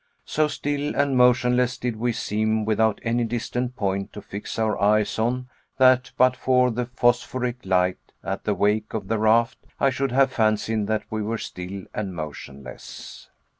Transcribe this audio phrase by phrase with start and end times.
[0.25, 5.19] So still and motionless did we seem without any distant point to fix our eyes
[5.19, 10.11] on that but for the phosphoric light at the wake of the raft I should
[10.11, 13.29] have fancied that we were still and motionless.